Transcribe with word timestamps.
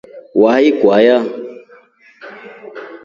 Wauya 0.41 0.71
kwaya. 0.79 1.17